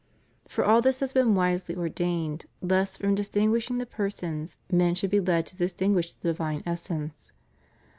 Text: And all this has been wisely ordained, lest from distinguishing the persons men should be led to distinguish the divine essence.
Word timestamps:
And 0.57 0.65
all 0.65 0.81
this 0.81 0.99
has 1.01 1.13
been 1.13 1.35
wisely 1.35 1.75
ordained, 1.75 2.47
lest 2.59 2.99
from 3.01 3.13
distinguishing 3.13 3.77
the 3.77 3.85
persons 3.85 4.57
men 4.71 4.95
should 4.95 5.11
be 5.11 5.19
led 5.19 5.45
to 5.45 5.55
distinguish 5.55 6.11
the 6.11 6.29
divine 6.29 6.63
essence. 6.65 7.33